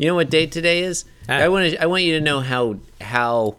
You 0.00 0.06
know 0.06 0.14
what 0.14 0.30
date 0.30 0.50
today 0.50 0.82
is? 0.82 1.04
Ah. 1.28 1.34
I 1.34 1.48
want 1.48 1.72
to. 1.72 1.82
I 1.82 1.84
want 1.84 2.04
you 2.04 2.14
to 2.18 2.22
know 2.24 2.40
how 2.40 2.76
how 3.02 3.56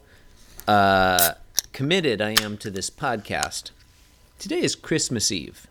uh, 0.67 1.33
committed 1.71 2.19
I 2.19 2.31
am 2.41 2.57
to 2.57 2.71
this 2.71 2.90
podcast. 2.90 3.69
Today 4.40 4.60
is 4.62 4.74
Christmas 4.74 5.32
Eve. 5.32 5.68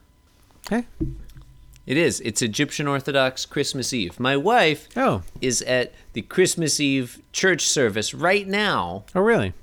Okay. 0.71 0.87
It 1.87 1.97
is. 1.97 2.21
It's 2.21 2.41
Egyptian 2.41 2.87
Orthodox 2.87 3.47
Christmas 3.47 3.93
Eve. 3.93 4.21
My 4.21 4.37
wife 4.37 4.87
Oh. 4.97 5.23
is 5.41 5.61
at 5.63 5.93
the 6.13 6.23
Christmas 6.23 6.79
Eve 6.79 7.21
church 7.33 7.63
service 7.63 8.15
right 8.15 8.47
now, 8.47 9.03
Oh, 9.13 9.23
really? 9.23 9.55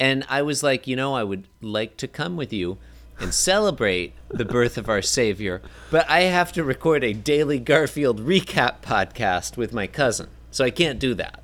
and 0.00 0.24
I 0.28 0.42
was 0.42 0.64
like, 0.64 0.88
you 0.88 0.96
know, 0.96 1.14
I 1.14 1.22
would 1.22 1.46
like 1.62 1.96
to 1.98 2.08
come 2.08 2.36
with 2.36 2.52
you 2.52 2.76
and 3.20 3.32
celebrate 3.34 4.12
the 4.28 4.44
birth 4.44 4.76
of 4.76 4.88
our 4.88 5.02
Savior, 5.02 5.62
but 5.90 6.08
I 6.10 6.22
have 6.22 6.52
to 6.52 6.64
record 6.64 7.04
a 7.04 7.12
daily 7.12 7.58
Garfield 7.58 8.20
recap 8.20 8.82
podcast 8.82 9.56
with 9.56 9.72
my 9.72 9.86
cousin, 9.86 10.28
so 10.50 10.64
I 10.64 10.70
can't 10.70 10.98
do 10.98 11.14
that. 11.14 11.42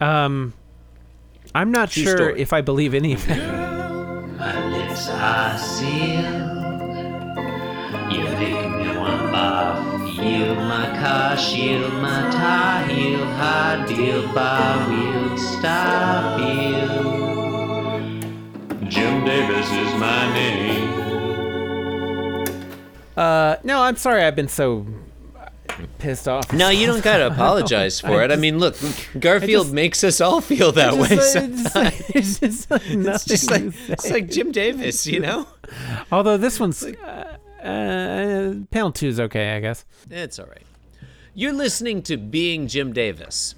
Um, 0.00 0.52
I'm 1.54 1.70
not 1.70 1.90
True 1.90 2.02
sure 2.04 2.16
story. 2.16 2.40
if 2.40 2.52
I 2.52 2.60
believe 2.60 2.94
any 2.94 3.14
of 3.14 3.28
it. 3.28 3.36
My 4.38 4.68
lips 4.68 5.08
are 5.10 5.58
sealed. 5.58 6.56
You 8.12 8.24
make 8.38 8.70
me 8.70 8.96
want 8.96 9.32
barf. 9.32 10.16
Yield 10.16 10.58
my 10.58 10.86
car, 10.98 11.36
shield 11.36 11.92
my 11.94 12.30
tie, 12.30 12.84
heel, 12.92 13.24
high 13.24 13.84
deal, 13.86 14.22
bar 14.34 14.88
wheel, 14.88 15.36
stop 15.38 16.38
you. 16.40 16.88
Jim 18.88 19.24
Davis 19.24 19.70
is 19.70 19.94
my 20.00 20.32
name. 20.34 20.59
Uh, 23.20 23.56
no, 23.64 23.82
I'm 23.82 23.96
sorry. 23.96 24.22
I've 24.24 24.34
been 24.34 24.48
so 24.48 24.86
pissed 25.98 26.26
off. 26.26 26.52
No, 26.54 26.70
you 26.70 26.86
don't 26.86 27.04
gotta 27.04 27.26
apologize 27.26 28.00
for 28.06 28.22
it. 28.22 28.30
I 28.32 28.36
mean, 28.36 28.58
look, 28.58 28.76
Garfield 29.18 29.66
just- 29.66 29.74
makes 29.74 30.02
us 30.04 30.20
all 30.22 30.40
feel 30.40 30.72
that 30.72 30.94
way. 30.94 31.08
It's 31.10 31.32
sometimes. 31.34 31.98
just, 32.12 32.14
it's 32.14 32.38
just 32.40 32.70
like 32.70 32.82
It's 32.86 33.24
just 33.26 33.50
like 33.50 33.62
it's 33.90 34.10
like 34.10 34.30
Jim 34.30 34.52
Davis, 34.52 35.06
you 35.06 35.20
know. 35.20 35.46
Although 36.10 36.38
this 36.38 36.58
one's 36.58 36.82
uh, 36.82 37.36
uh, 37.62 38.54
panel 38.70 38.90
two 38.92 39.08
is 39.08 39.20
okay, 39.20 39.54
I 39.54 39.60
guess. 39.60 39.84
It's 40.10 40.38
all 40.38 40.46
right. 40.46 40.64
You're 41.34 41.52
listening 41.52 42.02
to 42.04 42.16
Being 42.16 42.66
Jim 42.68 42.92
Davis, 42.94 43.54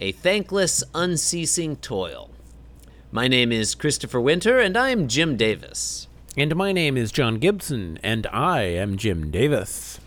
a 0.00 0.12
thankless, 0.12 0.82
unceasing 0.94 1.76
toil. 1.76 2.30
My 3.12 3.28
name 3.28 3.52
is 3.52 3.74
Christopher 3.74 4.22
Winter, 4.22 4.58
and 4.58 4.74
I 4.74 4.88
am 4.88 5.06
Jim 5.06 5.36
Davis. 5.36 6.08
And 6.34 6.56
my 6.56 6.72
name 6.72 6.96
is 6.96 7.12
John 7.12 7.38
Gibson, 7.38 7.98
and 8.02 8.26
I 8.28 8.62
am 8.62 8.96
Jim 8.96 9.30
Davis. 9.30 10.00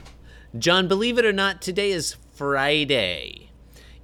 John, 0.58 0.88
believe 0.88 1.20
it 1.20 1.26
or 1.26 1.32
not, 1.32 1.62
today 1.62 1.92
is 1.92 2.16
Friday. 2.34 3.52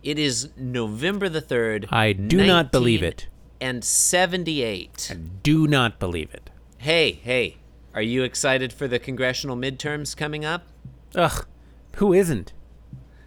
It 0.03 0.19
is 0.19 0.49
November 0.55 1.29
the 1.29 1.41
3rd. 1.41 1.91
I 1.91 2.13
do 2.13 2.45
not 2.45 2.71
believe 2.71 3.01
it. 3.01 3.25
And 3.59 3.83
78. 3.83 5.07
I 5.09 5.15
Do 5.15 5.65
not 5.65 5.99
believe 5.99 6.31
it. 6.31 6.51
Hey, 6.77 7.13
hey, 7.13 7.57
are 7.95 8.03
you 8.03 8.21
excited 8.21 8.71
for 8.71 8.87
the 8.87 8.99
congressional 8.99 9.55
midterms 9.55 10.15
coming 10.15 10.45
up? 10.45 10.67
Ugh, 11.15 11.47
who 11.95 12.13
isn't? 12.13 12.53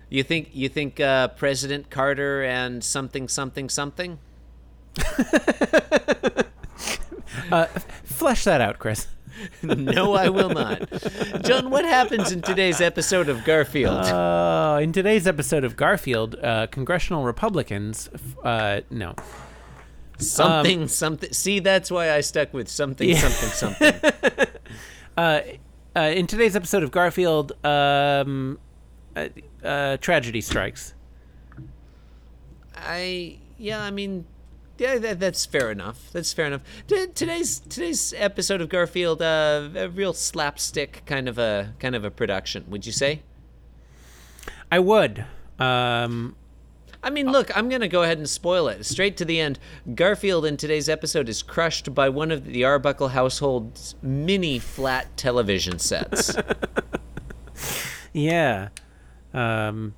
You 0.08 0.22
think 0.22 0.50
you 0.52 0.68
think 0.68 1.00
uh, 1.00 1.28
President 1.28 1.90
Carter 1.90 2.44
and 2.44 2.84
something 2.84 3.26
something 3.26 3.68
something? 3.68 4.20
Flesh 8.14 8.44
that 8.44 8.60
out, 8.60 8.78
Chris. 8.78 9.08
no, 9.62 10.14
I 10.14 10.28
will 10.28 10.50
not. 10.50 10.88
John, 11.42 11.70
what 11.70 11.84
happens 11.84 12.30
in 12.30 12.40
today's 12.40 12.80
episode 12.80 13.28
of 13.28 13.44
Garfield? 13.44 13.98
Uh, 14.06 14.78
in 14.80 14.92
today's 14.92 15.26
episode 15.26 15.64
of 15.64 15.76
Garfield, 15.76 16.36
uh, 16.40 16.68
congressional 16.68 17.24
Republicans, 17.24 18.08
uh, 18.44 18.82
no, 18.90 19.14
something 20.18 20.86
something. 20.86 21.32
See, 21.32 21.58
that's 21.58 21.90
why 21.90 22.12
I 22.12 22.20
stuck 22.20 22.54
with 22.54 22.68
something 22.68 23.08
Yeah. 23.08 23.28
something 23.28 23.74
something. 23.74 24.50
uh, 25.16 25.40
in 26.00 26.26
today's 26.28 26.54
episode 26.54 26.84
of 26.84 26.92
Garfield, 26.92 27.52
um, 27.64 28.58
uh, 29.16 29.28
uh, 29.64 29.96
tragedy 29.96 30.40
strikes. 30.40 30.94
I 32.76 33.38
yeah, 33.58 33.82
I 33.82 33.90
mean, 33.90 34.26
yeah, 34.78 34.98
that, 34.98 35.20
that's 35.20 35.46
fair 35.46 35.70
enough. 35.70 36.10
That's 36.12 36.32
fair 36.32 36.46
enough. 36.46 36.62
Today's 36.86 37.60
today's 37.60 38.14
episode 38.16 38.60
of 38.60 38.68
Garfield, 38.68 39.22
uh, 39.22 39.68
a 39.76 39.88
real 39.88 40.12
slapstick 40.12 41.02
kind 41.06 41.28
of 41.28 41.38
a 41.38 41.74
kind 41.78 41.94
of 41.94 42.04
a 42.04 42.10
production. 42.10 42.64
Would 42.68 42.86
you 42.86 42.92
say? 42.92 43.22
I 44.70 44.78
would. 44.80 45.24
Um, 45.58 46.34
I 47.04 47.10
mean, 47.10 47.30
look, 47.30 47.54
I'm 47.56 47.68
going 47.68 47.82
to 47.82 47.88
go 47.88 48.02
ahead 48.02 48.16
and 48.16 48.28
spoil 48.28 48.66
it. 48.68 48.84
Straight 48.86 49.16
to 49.18 49.24
the 49.24 49.38
end. 49.38 49.58
Garfield 49.94 50.46
in 50.46 50.56
today's 50.56 50.88
episode 50.88 51.28
is 51.28 51.42
crushed 51.42 51.94
by 51.94 52.08
one 52.08 52.30
of 52.30 52.46
the 52.46 52.64
Arbuckle 52.64 53.08
household's 53.08 53.94
mini 54.02 54.58
flat 54.58 55.14
television 55.16 55.78
sets. 55.78 56.34
yeah. 58.14 58.70
Um, 59.34 59.94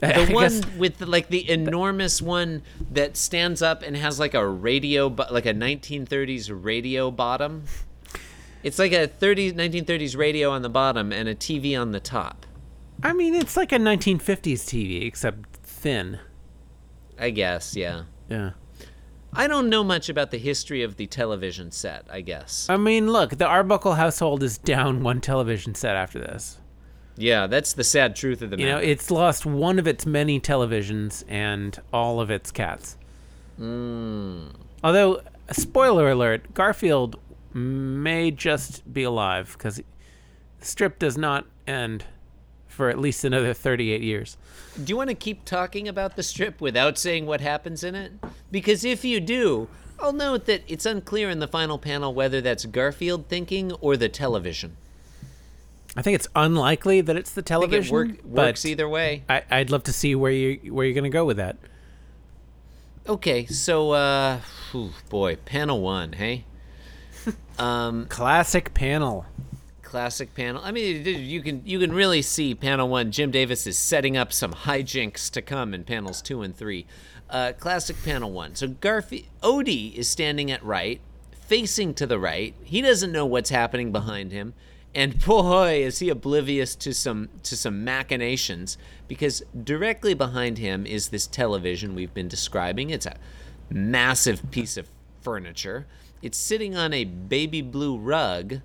the 0.08 0.20
I 0.30 0.32
one 0.32 0.48
guess- 0.60 0.66
with 0.76 0.98
the, 0.98 1.06
like 1.06 1.28
the 1.28 1.48
enormous 1.50 2.20
one 2.22 2.62
that 2.90 3.16
stands 3.16 3.62
up 3.62 3.82
and 3.82 3.96
has 3.96 4.18
like 4.18 4.34
a 4.34 4.46
radio, 4.46 5.08
but 5.08 5.32
like 5.32 5.46
a 5.46 5.54
1930s 5.54 6.50
radio 6.52 7.10
bottom. 7.10 7.64
It's 8.62 8.78
like 8.78 8.92
a 8.92 9.06
30 9.06 9.52
1930s 9.52 10.16
radio 10.16 10.50
on 10.50 10.62
the 10.62 10.68
bottom 10.68 11.12
and 11.12 11.28
a 11.28 11.34
TV 11.34 11.80
on 11.80 11.92
the 11.92 12.00
top. 12.00 12.44
I 13.02 13.14
mean, 13.14 13.34
it's 13.34 13.56
like 13.56 13.72
a 13.72 13.78
1950s 13.78 14.64
TV, 14.66 15.06
except 15.06 15.56
thin. 15.62 16.18
I 17.18 17.30
guess, 17.30 17.74
yeah. 17.74 18.02
Yeah. 18.28 18.50
I 19.32 19.46
don't 19.46 19.68
know 19.70 19.82
much 19.84 20.08
about 20.08 20.30
the 20.30 20.38
history 20.38 20.82
of 20.82 20.96
the 20.96 21.06
television 21.06 21.70
set, 21.70 22.04
I 22.10 22.20
guess. 22.20 22.66
I 22.68 22.76
mean, 22.76 23.10
look, 23.12 23.38
the 23.38 23.46
Arbuckle 23.46 23.94
household 23.94 24.42
is 24.42 24.58
down 24.58 25.02
one 25.02 25.20
television 25.20 25.74
set 25.74 25.96
after 25.96 26.18
this. 26.18 26.58
Yeah, 27.20 27.46
that's 27.46 27.74
the 27.74 27.84
sad 27.84 28.16
truth 28.16 28.42
of 28.42 28.50
the 28.50 28.56
matter. 28.56 28.68
You 28.68 28.74
know, 28.74 28.80
it's 28.80 29.10
lost 29.10 29.44
one 29.44 29.78
of 29.78 29.86
its 29.86 30.06
many 30.06 30.40
televisions 30.40 31.24
and 31.28 31.78
all 31.92 32.20
of 32.20 32.30
its 32.30 32.50
cats. 32.50 32.96
Hmm. 33.56 34.46
Although, 34.82 35.20
spoiler 35.50 36.10
alert, 36.10 36.54
Garfield 36.54 37.18
may 37.52 38.30
just 38.30 38.90
be 38.92 39.02
alive 39.02 39.54
because 39.58 39.76
the 39.76 39.84
strip 40.60 40.98
does 40.98 41.18
not 41.18 41.46
end 41.66 42.04
for 42.66 42.88
at 42.88 42.98
least 42.98 43.24
another 43.24 43.52
38 43.52 44.00
years. 44.00 44.38
Do 44.82 44.90
you 44.90 44.96
want 44.96 45.10
to 45.10 45.14
keep 45.14 45.44
talking 45.44 45.88
about 45.88 46.16
the 46.16 46.22
strip 46.22 46.60
without 46.60 46.96
saying 46.96 47.26
what 47.26 47.42
happens 47.42 47.84
in 47.84 47.94
it? 47.94 48.12
Because 48.50 48.84
if 48.84 49.04
you 49.04 49.20
do, 49.20 49.68
I'll 49.98 50.14
note 50.14 50.46
that 50.46 50.62
it's 50.66 50.86
unclear 50.86 51.28
in 51.28 51.40
the 51.40 51.48
final 51.48 51.78
panel 51.78 52.14
whether 52.14 52.40
that's 52.40 52.64
Garfield 52.64 53.28
thinking 53.28 53.72
or 53.72 53.98
the 53.98 54.08
television. 54.08 54.76
I 55.96 56.02
think 56.02 56.14
it's 56.14 56.28
unlikely 56.36 57.00
that 57.00 57.16
it's 57.16 57.32
the 57.32 57.42
television. 57.42 57.88
it 57.88 57.92
work, 57.92 58.24
works 58.24 58.62
but 58.62 58.68
either 58.68 58.88
way. 58.88 59.24
I, 59.28 59.42
I'd 59.50 59.70
love 59.70 59.82
to 59.84 59.92
see 59.92 60.14
where 60.14 60.30
you 60.32 60.72
where 60.72 60.84
you're 60.86 60.94
going 60.94 61.04
to 61.04 61.10
go 61.10 61.24
with 61.24 61.36
that. 61.38 61.56
Okay, 63.08 63.46
so 63.46 63.90
uh, 63.92 64.40
whew, 64.70 64.90
boy, 65.08 65.36
panel 65.36 65.80
one, 65.80 66.12
hey, 66.12 66.44
Um, 67.58 68.06
Classic 68.06 68.72
panel. 68.72 69.26
classic 69.82 70.34
panel. 70.34 70.62
I 70.64 70.70
mean, 70.70 71.04
you 71.04 71.42
can 71.42 71.62
you 71.64 71.78
can 71.80 71.92
really 71.92 72.22
see 72.22 72.54
panel 72.54 72.88
one. 72.88 73.10
Jim 73.10 73.30
Davis 73.32 73.66
is 73.66 73.76
setting 73.76 74.16
up 74.16 74.32
some 74.32 74.52
hijinks 74.52 75.28
to 75.32 75.42
come 75.42 75.74
in 75.74 75.82
panels 75.84 76.22
two 76.22 76.42
and 76.42 76.54
three. 76.56 76.86
Uh, 77.28 77.52
classic 77.58 77.96
panel 78.04 78.30
one. 78.30 78.54
So 78.54 78.68
Garfield 78.68 79.24
Odie 79.42 79.94
is 79.94 80.08
standing 80.08 80.50
at 80.50 80.64
right, 80.64 81.00
facing 81.32 81.94
to 81.94 82.06
the 82.06 82.18
right. 82.18 82.54
He 82.62 82.80
doesn't 82.80 83.12
know 83.12 83.26
what's 83.26 83.50
happening 83.50 83.92
behind 83.92 84.32
him, 84.32 84.54
and 84.94 85.24
boy, 85.24 85.84
is 85.84 86.00
he 86.00 86.08
oblivious 86.08 86.74
to 86.76 86.92
some 86.92 87.28
to 87.44 87.56
some 87.56 87.84
machinations 87.84 88.76
because 89.06 89.42
directly 89.62 90.14
behind 90.14 90.58
him 90.58 90.84
is 90.84 91.08
this 91.08 91.26
television 91.26 91.94
we've 91.94 92.14
been 92.14 92.28
describing. 92.28 92.90
It's 92.90 93.06
a 93.06 93.16
massive 93.70 94.50
piece 94.50 94.76
of 94.76 94.88
furniture. 95.20 95.86
It's 96.22 96.36
sitting 96.38 96.76
on 96.76 96.92
a 96.92 97.04
baby 97.04 97.62
blue 97.62 97.96
rug. 97.96 98.60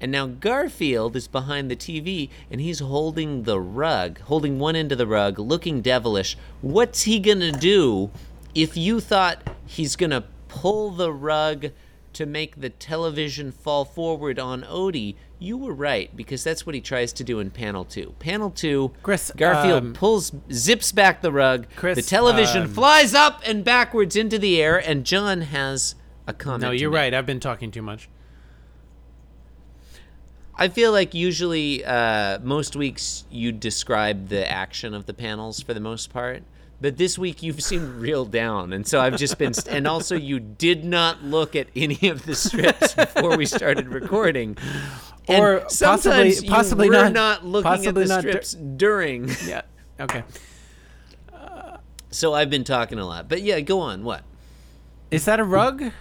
And 0.00 0.12
now 0.12 0.26
Garfield 0.26 1.16
is 1.16 1.26
behind 1.26 1.68
the 1.68 1.76
TV 1.76 2.30
and 2.52 2.60
he's 2.60 2.78
holding 2.78 3.42
the 3.42 3.58
rug, 3.58 4.20
holding 4.20 4.60
one 4.60 4.76
end 4.76 4.92
of 4.92 4.98
the 4.98 5.08
rug, 5.08 5.40
looking 5.40 5.80
devilish. 5.80 6.36
What's 6.60 7.02
he 7.02 7.18
gonna 7.18 7.50
do 7.50 8.12
if 8.54 8.76
you 8.76 9.00
thought 9.00 9.50
he's 9.66 9.96
gonna 9.96 10.24
pull 10.46 10.92
the 10.92 11.12
rug 11.12 11.72
to 12.12 12.26
make 12.26 12.60
the 12.60 12.70
television 12.70 13.50
fall 13.50 13.84
forward 13.84 14.38
on 14.38 14.62
Odie? 14.62 15.16
You 15.40 15.56
were 15.56 15.72
right, 15.72 16.14
because 16.16 16.42
that's 16.42 16.66
what 16.66 16.74
he 16.74 16.80
tries 16.80 17.12
to 17.14 17.24
do 17.24 17.38
in 17.38 17.50
panel 17.50 17.84
two. 17.84 18.14
Panel 18.18 18.50
two, 18.50 18.92
Chris, 19.04 19.30
Garfield 19.36 19.82
um, 19.84 19.92
pulls, 19.92 20.32
zips 20.52 20.90
back 20.90 21.22
the 21.22 21.30
rug. 21.30 21.66
Chris, 21.76 21.94
the 21.96 22.02
television 22.02 22.62
um, 22.62 22.68
flies 22.68 23.14
up 23.14 23.42
and 23.46 23.62
backwards 23.62 24.16
into 24.16 24.38
the 24.38 24.60
air, 24.60 24.78
and 24.78 25.04
John 25.04 25.42
has 25.42 25.94
a 26.26 26.32
comment. 26.32 26.62
No, 26.62 26.70
you're 26.72 26.90
right. 26.90 27.14
I've 27.14 27.26
been 27.26 27.38
talking 27.38 27.70
too 27.70 27.82
much. 27.82 28.08
I 30.56 30.66
feel 30.66 30.90
like 30.90 31.14
usually 31.14 31.84
uh, 31.84 32.40
most 32.40 32.74
weeks 32.74 33.24
you 33.30 33.52
describe 33.52 34.28
the 34.28 34.50
action 34.50 34.92
of 34.92 35.06
the 35.06 35.14
panels 35.14 35.62
for 35.62 35.72
the 35.72 35.78
most 35.78 36.12
part, 36.12 36.42
but 36.80 36.96
this 36.96 37.16
week 37.16 37.44
you've 37.44 37.62
seemed 37.62 38.00
real 38.00 38.24
down, 38.24 38.72
and 38.72 38.84
so 38.84 39.00
I've 39.00 39.16
just 39.16 39.38
been. 39.38 39.54
St- 39.54 39.72
and 39.72 39.86
also, 39.86 40.16
you 40.16 40.40
did 40.40 40.84
not 40.84 41.22
look 41.22 41.54
at 41.54 41.68
any 41.76 42.08
of 42.08 42.26
the 42.26 42.34
strips 42.34 42.94
before 42.94 43.36
we 43.36 43.46
started 43.46 43.86
recording. 43.86 44.56
And 45.28 45.44
Or 45.44 45.60
possibly- 45.60 45.74
sometimes 46.02 46.42
you 46.42 46.50
possibly 46.50 46.88
were 46.88 46.94
not- 46.94 47.12
not, 47.12 47.44
looking 47.44 47.70
at 47.70 47.76
possibly 47.78 48.04
the 48.04 48.08
not 48.08 48.22
dur- 48.24 48.76
during. 48.76 49.28
Yeah. 49.46 49.62
Okay. 50.00 50.22
So 52.10 52.32
I've 52.32 52.48
been 52.48 52.64
talking 52.64 52.98
a 52.98 53.04
lot, 53.06 53.28
but 53.28 53.42
yeah, 53.42 53.60
go 53.60 53.80
on. 53.80 54.02
What? 54.02 54.22
Is 55.10 55.26
that 55.26 55.38
a 55.38 55.44
rug? 55.44 55.92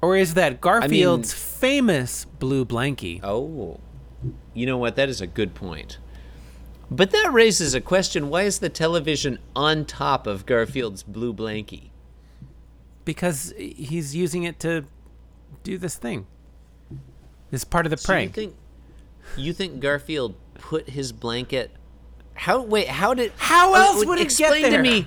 Or 0.00 0.16
is 0.16 0.34
that 0.34 0.60
Garfield's 0.60 1.32
famous 1.32 2.24
blue 2.24 2.64
blankie? 2.64 3.20
Oh, 3.22 3.80
you 4.54 4.64
know 4.66 4.78
what? 4.78 4.96
That 4.96 5.08
is 5.08 5.20
a 5.20 5.26
good 5.26 5.54
point. 5.54 5.98
But 6.90 7.10
that 7.10 7.30
raises 7.32 7.74
a 7.74 7.80
question: 7.80 8.28
Why 8.30 8.42
is 8.42 8.58
the 8.58 8.68
television 8.68 9.38
on 9.56 9.84
top 9.84 10.26
of 10.26 10.46
Garfield's 10.46 11.02
blue 11.02 11.32
blankie? 11.34 11.90
Because 13.04 13.52
he's 13.58 14.14
using 14.16 14.44
it 14.44 14.58
to 14.60 14.84
do 15.62 15.76
this 15.78 15.96
thing. 15.96 16.26
Is 17.54 17.64
part 17.64 17.86
of 17.86 17.90
the 17.90 17.96
So 17.96 18.12
you 18.12 18.16
prank. 18.16 18.34
think 18.34 18.54
you 19.36 19.52
think 19.52 19.80
Garfield 19.80 20.34
put 20.54 20.90
his 20.90 21.12
blanket? 21.12 21.70
How 22.34 22.62
wait? 22.62 22.88
How 22.88 23.14
did? 23.14 23.32
How 23.36 23.72
oh, 23.72 23.74
else 23.74 24.04
oh, 24.04 24.08
would 24.08 24.18
it 24.18 24.28
get 24.28 24.40
explain 24.40 24.62
there? 24.62 24.70
to 24.72 24.82
me? 24.82 25.06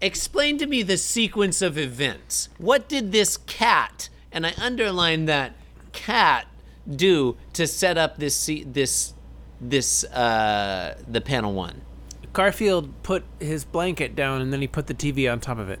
Explain 0.00 0.58
to 0.58 0.66
me 0.66 0.82
the 0.82 0.96
sequence 0.96 1.60
of 1.60 1.76
events. 1.76 2.48
What 2.58 2.88
did 2.88 3.12
this 3.12 3.36
cat, 3.36 4.08
and 4.32 4.46
I 4.46 4.54
underline 4.58 5.26
that 5.26 5.54
cat, 5.92 6.46
do 6.88 7.36
to 7.52 7.66
set 7.66 7.98
up 7.98 8.18
this 8.18 8.50
this 8.64 9.12
this 9.60 10.04
uh 10.04 10.96
the 11.06 11.20
panel 11.20 11.52
one? 11.52 11.82
Garfield 12.32 13.02
put 13.02 13.24
his 13.40 13.64
blanket 13.64 14.14
down 14.14 14.40
and 14.40 14.52
then 14.52 14.60
he 14.60 14.68
put 14.68 14.86
the 14.86 14.94
TV 14.94 15.30
on 15.30 15.40
top 15.40 15.58
of 15.58 15.68
it. 15.70 15.80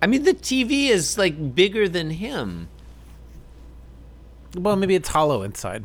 I 0.00 0.06
mean, 0.06 0.22
the 0.22 0.34
TV 0.34 0.88
is 0.88 1.18
like 1.18 1.54
bigger 1.54 1.88
than 1.88 2.10
him. 2.10 2.68
Well, 4.58 4.76
maybe 4.76 4.94
it's 4.94 5.08
hollow 5.08 5.42
inside. 5.42 5.84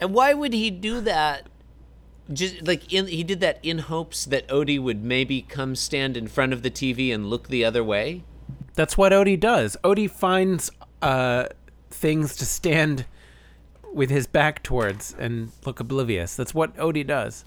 And 0.00 0.12
why 0.12 0.34
would 0.34 0.52
he 0.52 0.70
do 0.70 1.00
that? 1.02 1.48
Just 2.32 2.66
like 2.66 2.92
in, 2.92 3.06
he 3.06 3.22
did 3.22 3.40
that 3.40 3.58
in 3.62 3.78
hopes 3.80 4.24
that 4.24 4.46
Odie 4.48 4.80
would 4.82 5.04
maybe 5.04 5.42
come 5.42 5.76
stand 5.76 6.16
in 6.16 6.26
front 6.26 6.52
of 6.52 6.62
the 6.62 6.70
TV 6.70 7.12
and 7.14 7.28
look 7.28 7.48
the 7.48 7.64
other 7.64 7.84
way. 7.84 8.24
That's 8.74 8.96
what 8.98 9.12
Odie 9.12 9.38
does. 9.38 9.76
Odie 9.84 10.10
finds 10.10 10.70
uh, 11.02 11.46
things 11.90 12.34
to 12.36 12.46
stand 12.46 13.04
with 13.92 14.10
his 14.10 14.26
back 14.26 14.62
towards 14.62 15.14
and 15.18 15.52
look 15.64 15.78
oblivious. 15.80 16.34
That's 16.34 16.54
what 16.54 16.74
Odie 16.76 17.06
does. 17.06 17.44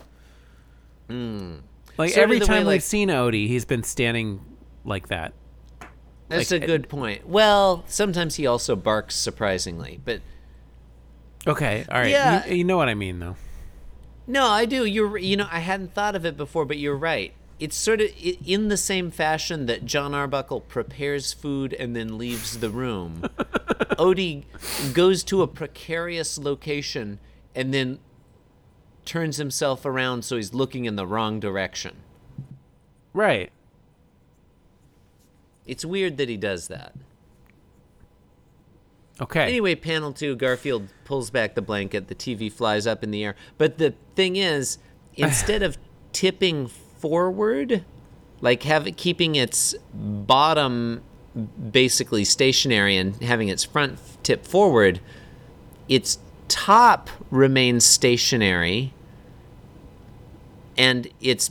Like 1.10 1.16
Hmm. 1.18 1.56
Sort 1.98 2.10
of 2.12 2.18
every 2.18 2.40
the 2.40 2.44
way, 2.44 2.48
time 2.48 2.66
like- 2.66 2.74
we've 2.76 2.84
seen 2.84 3.10
Odie, 3.10 3.48
he's 3.48 3.66
been 3.66 3.84
standing 3.84 4.42
like 4.86 5.08
that. 5.08 5.34
That's 6.30 6.52
Like, 6.52 6.62
a 6.64 6.66
good 6.68 6.88
point. 6.90 7.28
Well, 7.28 7.84
sometimes 7.88 8.36
he 8.36 8.46
also 8.46 8.76
barks 8.76 9.16
surprisingly, 9.16 10.00
but 10.06 10.22
Okay, 11.48 11.86
all 11.90 12.00
right. 12.00 12.10
Yeah. 12.10 12.46
You, 12.48 12.58
you 12.58 12.64
know 12.64 12.78
what 12.78 12.90
I 12.90 12.94
mean, 12.94 13.20
though. 13.20 13.36
no, 14.28 14.48
I 14.48 14.66
do. 14.66 14.86
You're 14.86 15.18
you 15.18 15.38
know 15.38 15.48
I 15.52 15.60
hadn't 15.60 15.94
thought 15.94 16.16
of 16.16 16.26
it 16.26 16.36
before, 16.38 16.66
but 16.66 16.78
you're 16.78 16.96
right. 16.98 17.34
It's 17.60 17.76
sort 17.76 18.02
of 18.02 18.10
in 18.46 18.68
the 18.68 18.78
same 18.78 19.10
fashion 19.10 19.66
that 19.66 19.84
John 19.86 20.14
Arbuckle 20.14 20.62
prepares 20.62 21.34
food 21.34 21.74
and 21.74 21.96
then 21.96 22.18
leaves 22.18 22.60
the 22.60 22.70
room. 22.70 23.22
Odie 23.98 24.44
goes 24.94 25.24
to 25.24 25.42
a 25.42 25.48
precarious 25.48 26.38
location 26.38 27.20
and 27.56 27.74
then 27.74 27.98
turns 29.06 29.38
himself 29.38 29.86
around 29.86 30.24
so 30.24 30.36
he's 30.36 30.54
looking 30.54 30.86
in 30.86 30.98
the 30.98 31.08
wrong 31.08 31.40
direction. 31.40 31.96
Right. 33.14 33.52
It's 35.66 35.84
weird 35.84 36.18
that 36.18 36.30
he 36.30 36.38
does 36.38 36.68
that. 36.68 36.94
Okay. 39.20 39.44
Anyway, 39.48 39.76
panel 39.76 40.14
two, 40.14 40.36
Garfield 40.36 40.90
pulls 41.06 41.30
back 41.30 41.56
the 41.56 41.62
blanket, 41.62 42.08
the 42.08 42.16
TV 42.16 42.52
flies 42.52 42.86
up 42.86 43.04
in 43.04 43.12
the 43.12 43.24
air. 43.24 43.36
But 43.58 43.78
the 43.78 43.94
thing 44.16 44.36
is, 44.36 44.78
instead 45.16 45.64
of 45.64 45.78
tipping 46.14 46.68
forward, 46.68 47.84
like 48.42 48.64
have 48.64 48.88
it 48.88 48.98
keeping 48.98 49.36
its 49.36 49.76
bottom 49.94 51.02
basically 51.72 52.24
stationary 52.24 52.98
and 52.98 53.22
having 53.22 53.48
its 53.48 53.64
front 53.64 54.00
tip 54.24 54.46
forward, 54.46 55.00
its 55.88 56.20
top 56.48 57.10
remains 57.30 57.86
stationary 57.86 58.94
and 60.78 61.08
its 61.20 61.50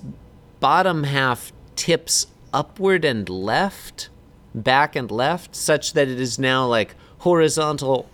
bottom 0.60 1.04
half 1.04 1.52
tips 1.74 2.28
upward 2.52 3.04
and 3.04 3.28
left, 3.28 4.08
back 4.54 4.96
and 4.96 5.10
left, 5.10 5.54
such 5.54 5.92
that 5.92 6.08
it 6.08 6.20
is 6.20 6.38
now 6.38 6.66
like 6.66 6.94
horizontal 7.18 8.08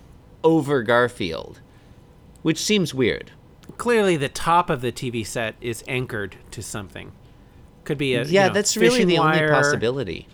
over 0.44 0.82
Garfield, 0.82 1.60
which 2.43 2.58
seems 2.58 2.93
weird. 2.94 3.31
Clearly, 3.78 4.16
the 4.16 4.28
top 4.28 4.70
of 4.70 4.81
the 4.81 4.93
TV 4.93 5.26
set 5.26 5.54
is 5.60 5.82
anchored 5.88 6.37
to 6.50 6.62
something. 6.62 7.12
Could 7.84 7.99
be 7.99 8.14
a 8.14 8.25
you 8.25 8.31
Yeah, 8.32 8.49
know, 8.49 8.54
that's 8.54 8.76
really 8.76 9.04
the 9.04 9.19
only 9.19 9.46
possibility. 9.49 10.28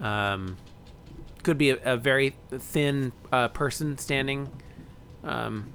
Um, 0.00 0.56
could 1.42 1.58
be 1.58 1.70
a, 1.70 1.78
a 1.94 1.96
very 1.96 2.34
thin 2.50 3.12
uh, 3.32 3.48
person 3.48 3.98
standing 3.98 4.50
um, 5.24 5.72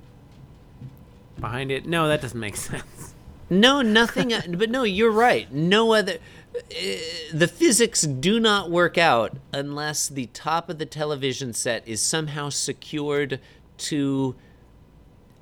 behind 1.39 1.71
it. 1.71 1.85
No, 1.85 2.07
that 2.07 2.21
doesn't 2.21 2.39
make 2.39 2.55
sense. 2.55 3.13
No, 3.49 3.81
nothing. 3.81 4.33
but 4.57 4.69
no, 4.69 4.83
you're 4.83 5.11
right. 5.11 5.51
No 5.51 5.93
other. 5.93 6.17
Uh, 6.55 6.97
the 7.33 7.47
physics 7.47 8.01
do 8.01 8.39
not 8.39 8.71
work 8.71 8.97
out 8.97 9.37
unless 9.53 10.07
the 10.07 10.25
top 10.27 10.69
of 10.69 10.79
the 10.79 10.85
television 10.85 11.53
set 11.53 11.87
is 11.87 12.01
somehow 12.01 12.49
secured 12.49 13.39
to. 13.77 14.35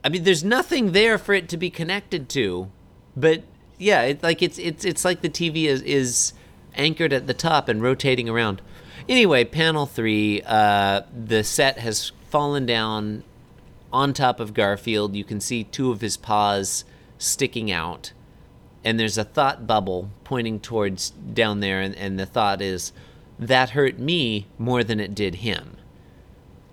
I 0.04 0.10
mean, 0.10 0.24
there's 0.24 0.44
nothing 0.44 0.92
there 0.92 1.18
for 1.18 1.34
it 1.34 1.50
to 1.50 1.58
be 1.58 1.70
connected 1.70 2.30
to, 2.30 2.70
but 3.16 3.44
yeah, 3.78 4.04
it, 4.04 4.24
like 4.24 4.42
it's 4.42 4.60
it's 4.60 4.86
it's 4.86 5.04
like 5.04 5.22
the 5.22 5.30
TV 5.30 5.66
is 5.66 5.82
is 5.82 6.34
anchored 6.76 7.14
at 7.14 7.28
the 7.28 7.34
top 7.34 7.70
and 7.70 7.82
rotating 7.82 8.30
around. 8.30 8.62
Anyway, 9.08 9.44
panel 9.44 9.86
three, 9.86 10.42
uh, 10.46 11.02
the 11.14 11.44
set 11.44 11.80
has 11.80 12.12
fallen 12.30 12.66
down 12.66 13.24
on 13.94 14.14
top 14.14 14.40
of 14.40 14.54
Garfield. 14.54 15.16
You 15.16 15.24
can 15.24 15.40
see 15.40 15.64
two 15.64 15.92
of 15.92 16.02
his 16.02 16.18
paws 16.18 16.86
sticking 17.18 17.72
out. 17.72 18.14
And 18.84 19.00
there's 19.00 19.18
a 19.18 19.24
thought 19.24 19.66
bubble 19.66 20.12
pointing 20.24 20.60
towards 20.60 21.10
down 21.10 21.60
there. 21.60 21.82
And, 21.82 21.96
and 21.96 22.20
the 22.20 22.26
thought 22.26 22.62
is, 22.62 22.94
that 23.40 23.72
hurt 23.72 24.00
me 24.00 24.48
more 24.58 24.84
than 24.84 25.00
it 25.00 25.16
did 25.16 25.36
him. 25.36 25.78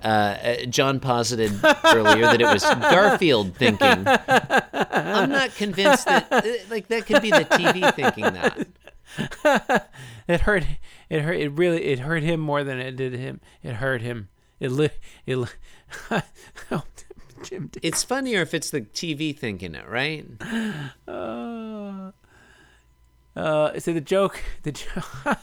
Uh, 0.05 0.07
uh, 0.07 0.65
John 0.67 1.01
posited 1.01 1.53
earlier 1.85 2.23
that 2.23 2.41
it 2.41 2.47
was 2.47 2.65
Garfield 2.65 3.55
thinking. 3.55 4.05
I'm 4.07 5.31
not 5.31 5.55
convinced 5.55 6.07
that, 6.07 6.27
uh, 6.31 6.43
like, 6.71 6.89
that 6.89 7.07
could 7.07 7.23
be 7.23 7.31
the 7.31 7.45
TV 7.45 7.95
thinking 7.95 8.25
that. 8.25 9.89
It 10.29 10.43
hurt. 10.43 10.65
It 11.11 11.23
hurt. 11.23 11.41
It 11.41 11.51
really. 11.51 11.85
It 11.85 12.01
hurt 12.01 12.23
him 12.23 12.41
more 12.41 12.65
than 12.65 12.79
it 12.79 12.97
did 12.97 13.13
him. 13.13 13.41
It 13.63 13.75
hurt 13.75 14.03
him. 14.03 14.29
It. 14.61 14.71
Li- 14.71 14.91
it. 15.27 15.37
Li- 15.37 15.49
oh, 16.71 16.85
Jim. 17.43 17.69
did- 17.73 17.85
It's 17.85 18.03
funnier 18.03 18.41
if 18.43 18.55
it's 18.55 18.71
the 18.71 18.81
TV 18.83 19.37
thinking 19.37 19.75
it, 19.75 19.89
right? 19.89 20.27
Uh, 21.09 22.13
uh, 23.35 23.79
so 23.79 23.93
the 23.93 24.01
joke. 24.01 24.41
The 24.63 24.73
joke. 24.73 25.05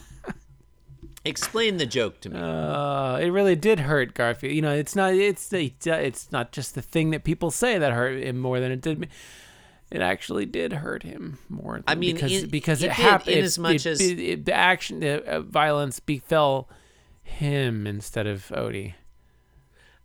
Explain 1.24 1.76
the 1.76 1.84
joke 1.86 2.20
to 2.22 2.30
me. 2.30 2.38
Uh, 2.40 3.16
it 3.18 3.28
really 3.30 3.54
did 3.56 3.80
hurt 3.80 4.14
Garfield. 4.14 4.54
You 4.54 4.62
know, 4.62 4.72
it's 4.72 4.96
not. 4.96 5.12
It's 5.14 5.48
the. 5.48 5.72
It's 5.84 6.32
not 6.32 6.50
just 6.52 6.74
the 6.74 6.80
thing 6.82 7.10
that 7.10 7.24
people 7.24 7.50
say 7.50 7.78
that 7.78 7.92
hurt 7.92 8.22
him 8.22 8.38
more 8.38 8.58
than 8.58 8.72
it 8.72 8.80
did 8.80 8.98
me. 9.00 9.08
It 9.90 10.00
actually 10.00 10.46
did 10.46 10.72
hurt 10.72 11.02
him 11.02 11.38
more. 11.48 11.74
Than, 11.74 11.84
I 11.88 11.94
mean, 11.96 12.14
because 12.14 12.32
it- 12.44 12.50
because 12.50 12.82
it 12.82 12.86
it, 12.86 12.92
happened. 12.92 13.36
as 13.36 13.58
much 13.58 13.84
as- 13.86 13.98
the 13.98 14.52
action, 14.52 15.00
the 15.00 15.22
uh, 15.28 15.40
violence 15.40 16.00
befell 16.00 16.68
him 17.22 17.86
instead 17.86 18.26
of 18.26 18.46
Odie. 18.54 18.94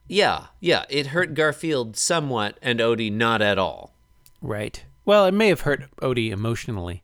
Yeah, 0.07 0.47
yeah, 0.59 0.85
it 0.89 1.07
hurt 1.07 1.33
Garfield 1.33 1.97
somewhat 1.97 2.57
and 2.62 2.79
Odie 2.79 3.12
not 3.12 3.41
at 3.41 3.57
all. 3.57 3.93
Right. 4.41 4.83
Well, 5.03 5.25
it 5.25 5.33
may 5.33 5.50
have 5.50 5.62
hurt 5.62 5.83
Odie 5.97 6.31
emotionally. 6.31 7.03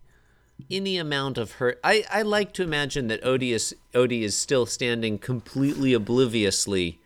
Any 0.69 0.97
amount 0.97 1.37
of 1.37 1.53
hurt. 1.53 1.79
I, 1.83 2.03
I 2.11 2.21
like 2.21 2.53
to 2.53 2.63
imagine 2.63 3.07
that 3.07 3.23
Odie 3.23 3.51
is 3.51 3.75
Odie 3.93 4.21
is 4.21 4.37
still 4.37 4.67
standing 4.67 5.17
completely 5.17 5.93
obliviously. 5.93 6.99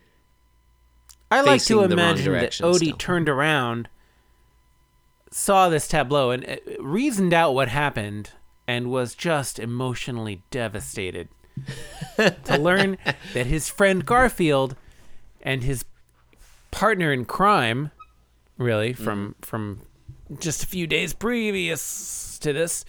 I 1.30 1.40
like 1.40 1.62
to 1.62 1.80
facing 1.80 1.88
the 1.88 1.96
wrong 1.96 2.14
imagine 2.14 2.32
that 2.34 2.52
Odie 2.52 2.76
still. 2.76 2.96
turned 2.96 3.28
around, 3.28 3.88
saw 5.30 5.68
this 5.68 5.88
tableau, 5.88 6.30
and 6.30 6.48
uh, 6.48 6.56
reasoned 6.80 7.32
out 7.32 7.54
what 7.54 7.68
happened, 7.68 8.32
and 8.68 8.90
was 8.90 9.14
just 9.14 9.58
emotionally 9.58 10.42
devastated 10.50 11.28
to 12.16 12.58
learn 12.58 12.98
that 13.32 13.46
his 13.46 13.68
friend 13.70 14.04
Garfield 14.04 14.76
and 15.46 15.62
his 15.64 15.84
partner 16.70 17.10
in 17.12 17.24
crime, 17.24 17.90
really 18.58 18.92
from 18.92 19.34
from 19.40 19.80
just 20.40 20.62
a 20.62 20.66
few 20.66 20.86
days 20.86 21.14
previous 21.14 22.38
to 22.40 22.52
this, 22.52 22.84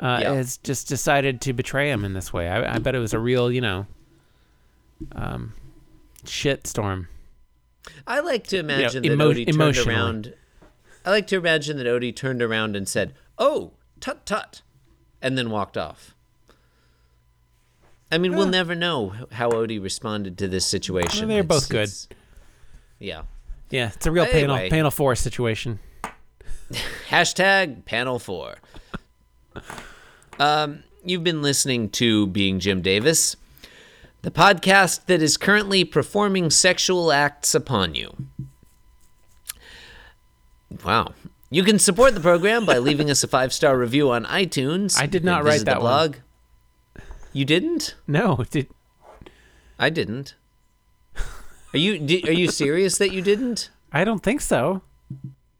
uh, 0.00 0.18
Yeah. 0.22 0.34
has 0.34 0.56
just 0.56 0.88
decided 0.88 1.40
to 1.42 1.52
betray 1.52 1.90
him 1.90 2.04
in 2.04 2.14
this 2.14 2.32
way. 2.32 2.48
I, 2.48 2.74
I 2.76 2.78
bet 2.78 2.94
it 2.94 2.98
was 2.98 3.12
a 3.14 3.18
real, 3.18 3.52
you 3.52 3.60
know, 3.60 3.86
um, 5.12 5.52
shit 6.24 6.66
storm. 6.66 7.08
I 8.06 8.20
like 8.20 8.46
to 8.48 8.58
imagine 8.58 9.04
emo- 9.04 9.28
that 9.32 9.36
Odie 9.36 9.52
turned 9.56 9.76
around. 9.86 10.34
I 11.04 11.10
like 11.10 11.26
to 11.28 11.36
imagine 11.36 11.76
that 11.76 11.86
Odie 11.86 12.16
turned 12.16 12.40
around 12.42 12.76
and 12.76 12.88
said, 12.88 13.14
"Oh, 13.38 13.72
tut 14.00 14.24
tut," 14.24 14.62
and 15.20 15.36
then 15.36 15.50
walked 15.50 15.76
off. 15.76 16.13
I 18.14 18.18
mean, 18.18 18.36
we'll 18.36 18.46
never 18.46 18.76
know 18.76 19.12
how 19.32 19.50
Odie 19.50 19.82
responded 19.82 20.38
to 20.38 20.46
this 20.46 20.64
situation. 20.64 21.26
Well, 21.26 21.34
they're 21.34 21.42
both 21.42 21.68
good. 21.68 21.90
yeah. 23.00 23.22
Yeah, 23.70 23.90
it's 23.92 24.06
a 24.06 24.12
real 24.12 24.24
panel 24.24 24.54
Anyway. 24.54 24.70
panel 24.70 24.92
four 24.92 25.16
situation. 25.16 25.80
Hashtag 27.08 27.84
panel 27.86 28.20
four. 28.20 28.58
Um, 30.38 30.84
you've 31.04 31.24
been 31.24 31.42
listening 31.42 31.88
to 31.90 32.28
Being 32.28 32.60
Jim 32.60 32.82
Davis, 32.82 33.34
the 34.22 34.30
podcast 34.30 35.06
that 35.06 35.20
is 35.20 35.36
currently 35.36 35.82
performing 35.84 36.50
sexual 36.50 37.10
acts 37.10 37.52
upon 37.52 37.96
you. 37.96 38.14
Wow. 40.84 41.14
You 41.50 41.64
can 41.64 41.80
support 41.80 42.14
the 42.14 42.20
program 42.20 42.64
by 42.64 42.78
leaving 42.78 43.10
us 43.10 43.24
a 43.24 43.28
five 43.28 43.52
star 43.52 43.76
review 43.76 44.12
on 44.12 44.24
iTunes. 44.26 44.96
I 45.00 45.06
did 45.06 45.24
not 45.24 45.42
write 45.42 45.64
that 45.64 45.78
the 45.78 45.84
one. 45.84 46.14
You 47.34 47.44
didn't? 47.44 47.96
No, 48.06 48.44
did 48.48 48.68
I 49.78 49.90
didn't. 49.90 50.36
Are 51.74 51.78
you 51.78 51.98
di- 51.98 52.22
are 52.28 52.32
you 52.32 52.48
serious 52.48 52.96
that 52.98 53.12
you 53.12 53.20
didn't? 53.20 53.70
I 53.92 54.04
don't 54.04 54.22
think 54.22 54.40
so. 54.40 54.82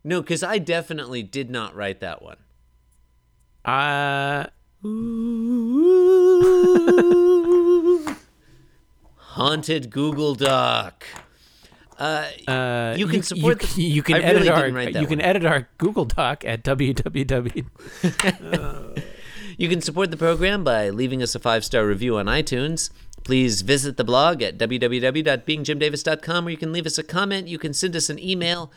No, 0.04 0.22
because 0.22 0.42
I 0.44 0.58
definitely 0.58 1.22
did 1.24 1.50
not 1.50 1.74
write 1.74 1.98
that 2.00 2.22
one. 2.22 2.36
Uh, 3.64 4.46
Haunted 9.16 9.90
Google 9.90 10.34
Doc. 10.36 11.04
Uh, 11.98 12.26
uh, 12.46 12.94
You 12.96 13.06
can 13.08 13.22
support 13.22 13.62
You, 13.62 13.68
the- 13.68 13.82
you 13.82 14.02
can 14.02 14.16
I 14.16 14.20
edit 14.20 14.36
really 14.42 14.48
our 14.50 14.60
didn't 14.62 14.74
write 14.74 14.92
that 14.94 15.00
you 15.02 15.08
can 15.08 15.20
edit 15.20 15.44
our 15.44 15.68
Google 15.78 16.04
Doc 16.04 16.44
at 16.44 16.62
www. 16.62 17.66
you 19.56 19.68
can 19.68 19.80
support 19.80 20.10
the 20.10 20.16
program 20.16 20.64
by 20.64 20.90
leaving 20.90 21.22
us 21.22 21.34
a 21.34 21.38
five 21.38 21.64
star 21.64 21.86
review 21.86 22.16
on 22.16 22.26
iTunes. 22.26 22.90
Please 23.24 23.62
visit 23.62 23.96
the 23.96 24.04
blog 24.04 24.42
at 24.42 24.58
www.beingjimdavis.com 24.58 26.44
where 26.44 26.52
you 26.52 26.58
can 26.58 26.72
leave 26.72 26.86
us 26.86 26.98
a 26.98 27.02
comment. 27.02 27.48
You 27.48 27.58
can 27.58 27.72
send 27.72 27.96
us 27.96 28.10
an 28.10 28.18
email 28.18 28.70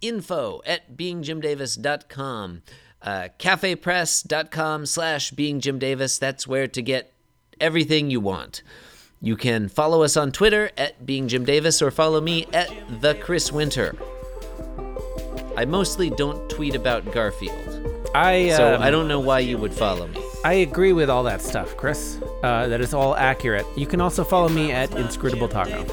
info 0.00 0.62
at 0.64 0.96
beingjimdavis.com. 0.96 2.62
Uh, 3.02 3.28
cafepress.com 3.38 4.86
slash 4.86 5.32
beingjimdavis. 5.32 6.18
That's 6.18 6.46
where 6.46 6.68
to 6.68 6.82
get 6.82 7.12
everything 7.60 8.10
you 8.10 8.20
want. 8.20 8.62
You 9.20 9.36
can 9.36 9.68
follow 9.68 10.02
us 10.02 10.16
on 10.16 10.32
Twitter 10.32 10.70
at 10.76 11.04
beingjimdavis 11.04 11.82
or 11.82 11.90
follow 11.90 12.20
me 12.20 12.46
at 12.52 12.70
the 13.00 13.14
Chris 13.16 13.52
Winter. 13.52 13.94
I 15.56 15.64
mostly 15.66 16.08
don't 16.08 16.48
tweet 16.48 16.74
about 16.74 17.12
Garfield, 17.12 17.69
I 18.14 18.50
so 18.50 18.74
um, 18.74 18.82
I 18.82 18.90
don't 18.90 19.08
know 19.08 19.20
why 19.20 19.40
you 19.40 19.58
would 19.58 19.72
follow 19.72 20.08
me. 20.08 20.22
I 20.44 20.54
agree 20.54 20.92
with 20.92 21.10
all 21.10 21.22
that 21.24 21.42
stuff, 21.42 21.76
Chris. 21.76 22.18
Uh, 22.42 22.66
that 22.68 22.80
is 22.80 22.94
all 22.94 23.14
accurate. 23.14 23.66
You 23.76 23.86
can 23.86 24.00
also 24.00 24.24
follow 24.24 24.48
me 24.48 24.72
at 24.72 24.94
Inscrutable 24.96 25.48
Taco. 25.48 25.84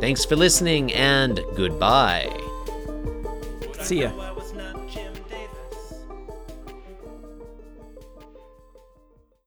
Thanks 0.00 0.24
for 0.24 0.36
listening 0.36 0.92
and 0.92 1.40
goodbye. 1.54 2.28
See 3.80 4.02
ya. 4.02 4.25